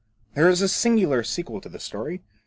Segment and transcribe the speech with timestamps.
[0.35, 2.23] "There is a singular sequel to this story.